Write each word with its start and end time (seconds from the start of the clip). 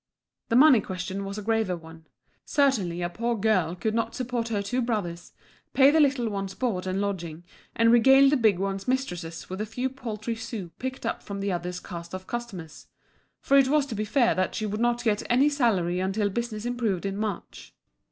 The 0.49 0.55
money 0.55 0.81
question 0.81 1.25
was 1.25 1.37
a 1.37 1.43
graver 1.43 1.77
one. 1.77 2.07
Certainly 2.43 3.03
a 3.03 3.09
poor 3.11 3.37
girl 3.37 3.75
could 3.75 3.93
not 3.93 4.15
support 4.15 4.47
her 4.47 4.63
two 4.63 4.81
brothers, 4.81 5.31
pay 5.75 5.91
the 5.91 5.99
little 5.99 6.27
one's 6.27 6.55
board 6.55 6.87
and 6.87 6.99
lodging, 6.99 7.43
and 7.75 7.91
regale 7.91 8.27
the 8.27 8.35
big 8.35 8.57
one's 8.57 8.87
mistresses 8.87 9.47
with 9.47 9.59
the 9.59 9.65
few 9.67 9.91
paltry 9.91 10.35
sous 10.35 10.71
picked 10.79 11.05
up 11.05 11.21
from 11.21 11.39
the 11.39 11.51
others' 11.51 11.79
cast 11.79 12.15
off 12.15 12.25
customers; 12.25 12.87
for 13.41 13.57
it 13.59 13.67
was 13.67 13.85
to 13.85 13.93
be 13.93 14.03
feared 14.03 14.39
that 14.39 14.55
she 14.55 14.65
would 14.65 14.81
not 14.81 15.03
get 15.03 15.21
any 15.29 15.49
salary 15.49 15.99
until 15.99 16.31
business 16.31 16.65
improved 16.65 17.05
in 17.05 17.15
March. 17.15 17.75